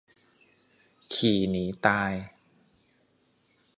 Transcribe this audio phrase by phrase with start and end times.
[1.13, 2.13] ขี่หนีตาย